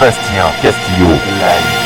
Bastien 0.00 0.52
Castillo 0.60 1.08
Live. 1.08 1.85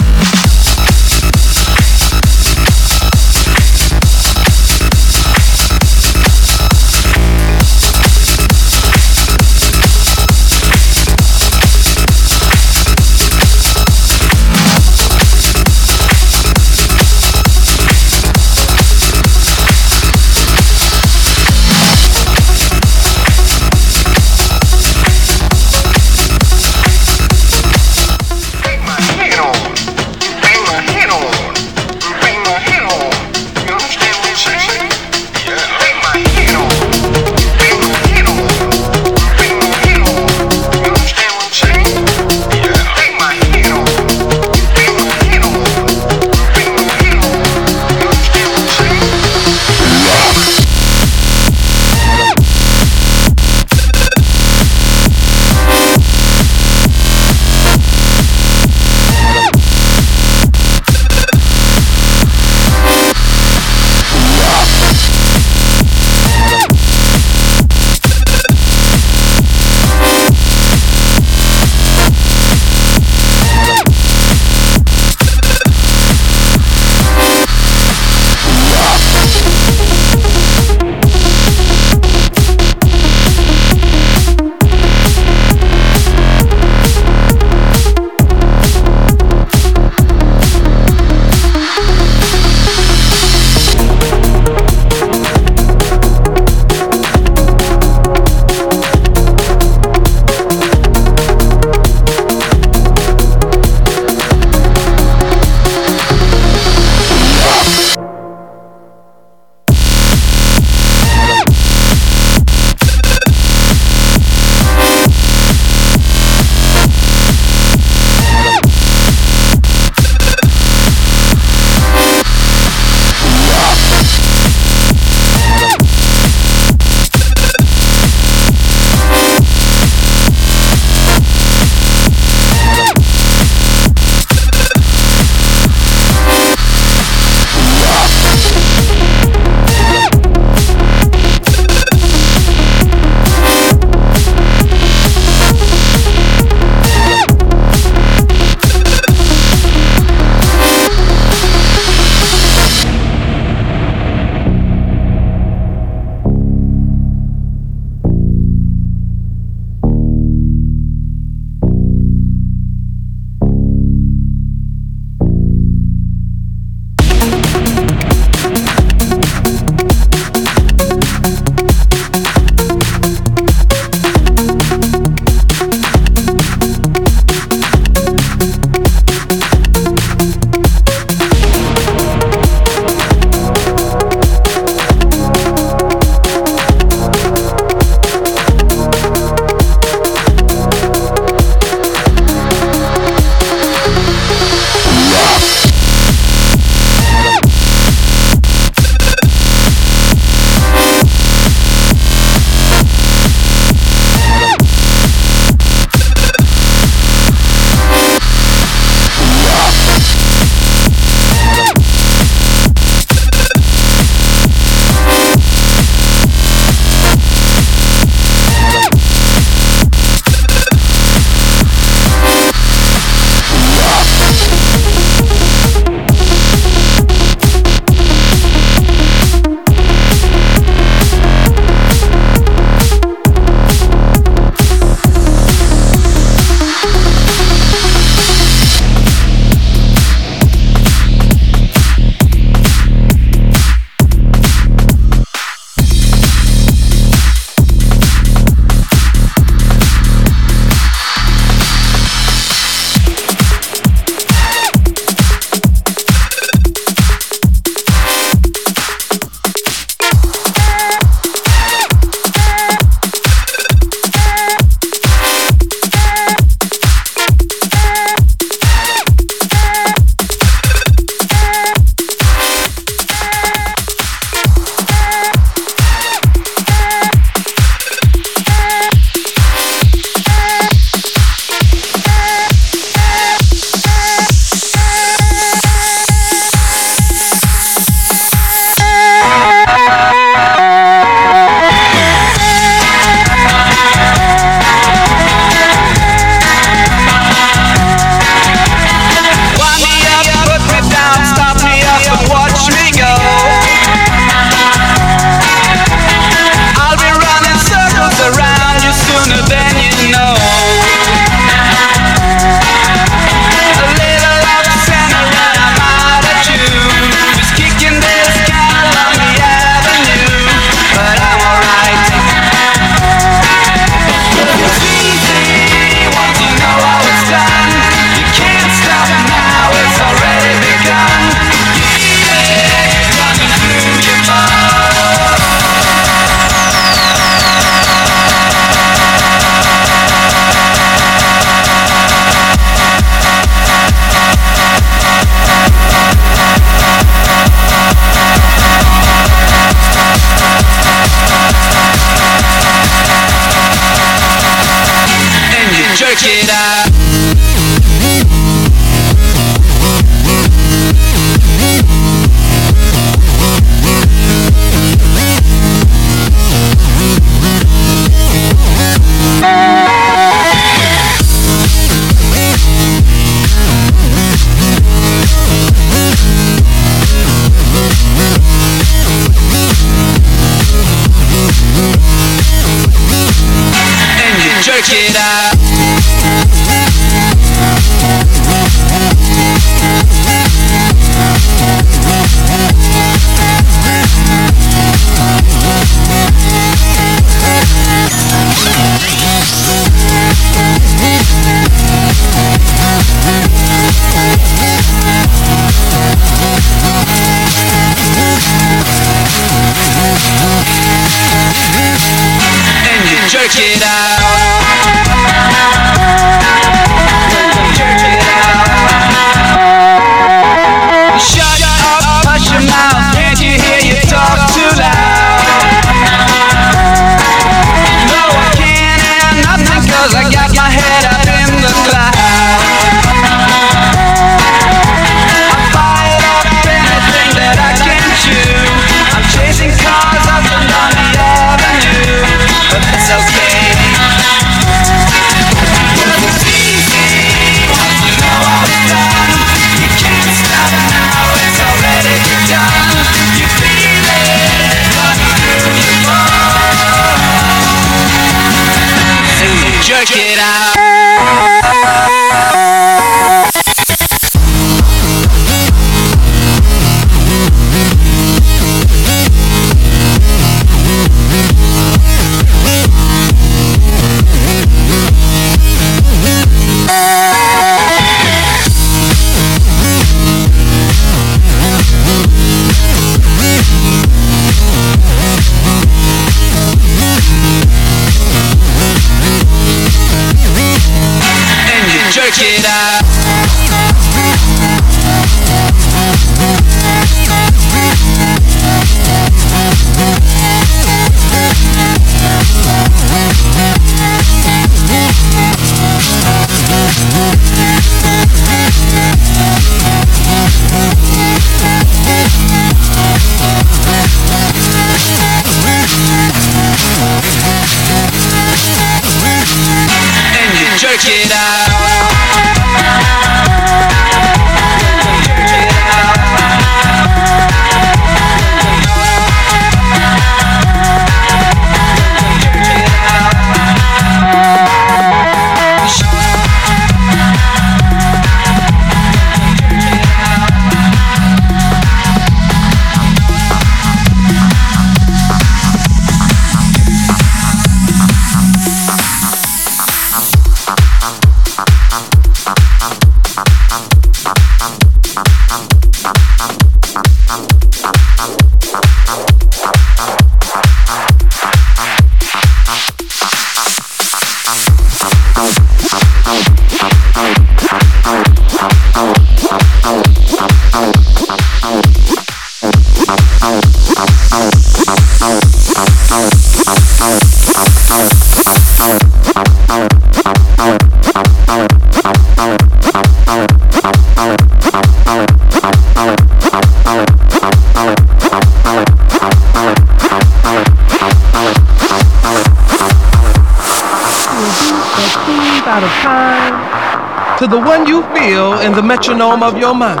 to 597.46 597.54
the 597.54 597.60
one 597.60 597.86
you 597.86 598.02
feel 598.14 598.58
in 598.60 598.72
the 598.72 598.82
metronome 598.82 599.42
of 599.42 599.56
your 599.56 599.74
mind? 599.74 600.00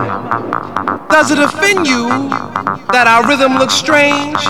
Does 1.08 1.30
it 1.30 1.38
offend 1.38 1.86
you 1.86 2.08
that 2.90 3.06
our 3.06 3.22
rhythm 3.28 3.54
looks 3.54 3.74
strange 3.74 4.40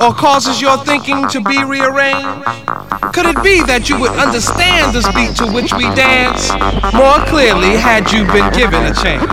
or 0.00 0.12
causes 0.12 0.60
your 0.60 0.76
thinking 0.84 1.26
to 1.28 1.40
be 1.40 1.64
rearranged? 1.64 2.44
Could 3.16 3.32
it 3.32 3.40
be 3.40 3.64
that 3.64 3.88
you 3.88 3.96
would 3.96 4.12
understand 4.20 4.92
this 4.92 5.08
beat 5.16 5.32
to 5.40 5.46
which 5.48 5.72
we 5.72 5.88
dance 5.96 6.52
more 6.92 7.16
clearly 7.32 7.80
had 7.80 8.12
you 8.12 8.28
been 8.28 8.48
given 8.52 8.84
a 8.84 8.92
chance? 8.92 9.24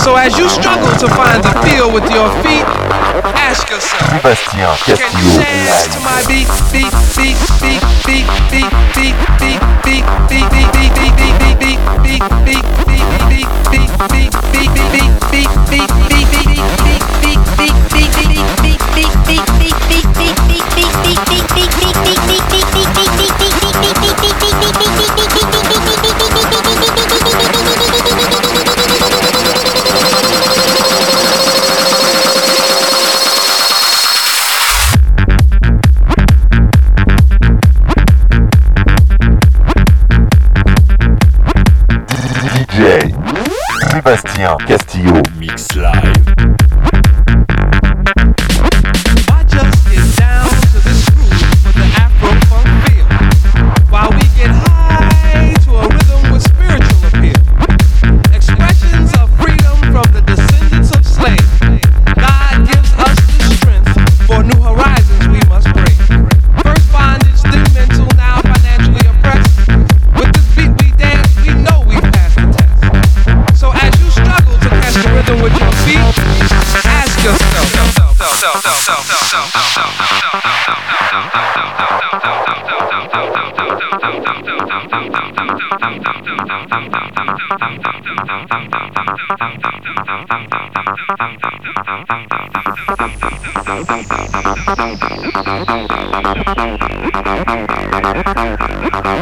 So 0.00 0.16
as 0.16 0.38
you 0.40 0.48
struggle 0.48 0.92
to 1.04 1.08
find 1.12 1.44
the 1.44 1.52
feel 1.68 1.92
with 1.92 2.08
your 2.08 2.32
feet, 2.40 2.64
ask 3.36 3.68
yourself. 3.68 4.08
Can 4.88 5.12
you 5.20 5.36
dance 5.36 5.92
to 5.92 6.00
my 6.00 6.20
beat, 6.24 6.48
beat, 6.72 6.94
beat, 7.12 7.36
beat, 7.60 7.80
beat, 8.08 8.24
beat, 8.48 8.48
beat, 8.48 8.72
beat, 8.96 9.16
beat, 9.36 9.60
beat, 9.60 9.67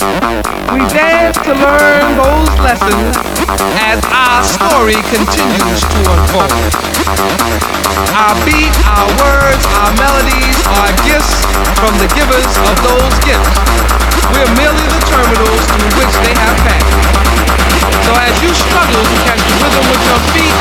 We 0.00 0.80
dare 0.88 1.28
to 1.28 1.52
learn 1.52 2.16
those 2.16 2.48
lessons 2.64 3.20
as 3.84 4.00
our 4.08 4.40
story 4.48 4.96
continues 5.12 5.84
to 5.84 5.98
unfold. 6.08 6.56
Our 8.16 8.32
beat, 8.48 8.72
our 8.88 9.08
words, 9.20 9.60
our 9.76 9.92
melodies 10.00 10.56
are 10.72 10.88
gifts 11.04 11.44
from 11.76 11.92
the 12.00 12.08
givers 12.16 12.48
of 12.64 12.74
those 12.80 13.12
gifts. 13.28 13.52
We're 14.32 14.48
merely 14.56 14.88
the 14.88 15.04
terminals 15.04 15.60
through 15.68 15.92
which 16.00 16.14
they 16.24 16.32
have 16.32 16.56
passed. 16.64 16.96
So 18.08 18.16
as 18.24 18.32
you 18.40 18.48
struggle 18.56 19.04
to 19.04 19.16
catch 19.28 19.42
the 19.44 19.56
rhythm 19.60 19.84
with 19.84 20.00
your 20.08 20.20
feet, 20.32 20.56